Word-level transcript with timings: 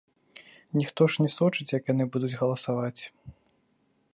Ніхто 0.79 1.07
ж 1.15 1.25
не 1.25 1.29
сочыць, 1.37 1.67
як 1.77 1.83
яны 1.93 2.07
будуць 2.15 2.33
галасаваць. 2.41 3.01